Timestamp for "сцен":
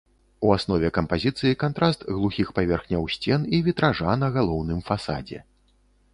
3.17-3.47